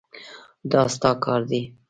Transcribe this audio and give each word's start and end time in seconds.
دا 0.71 0.81
ستا 0.93 1.11
کار 1.23 1.41
دی. 1.49 1.61